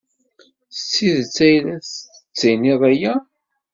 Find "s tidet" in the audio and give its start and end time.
0.77-1.37